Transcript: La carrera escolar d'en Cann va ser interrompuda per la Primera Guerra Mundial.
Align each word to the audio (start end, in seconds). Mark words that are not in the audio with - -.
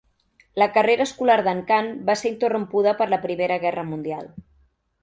La 0.61 0.67
carrera 0.77 1.05
escolar 1.09 1.35
d'en 1.47 1.61
Cann 1.69 1.93
va 2.09 2.17
ser 2.23 2.33
interrompuda 2.33 2.95
per 3.03 3.09
la 3.17 3.25
Primera 3.29 3.61
Guerra 3.67 3.87
Mundial. 3.93 4.35